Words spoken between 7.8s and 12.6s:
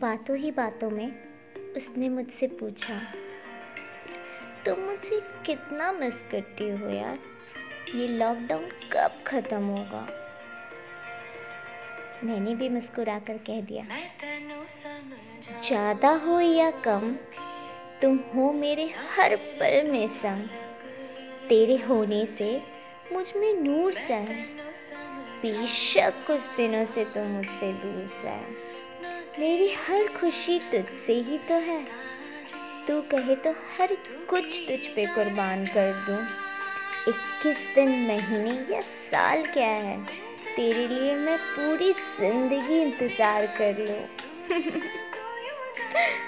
ये लॉकडाउन कब ख़त्म होगा? मैंने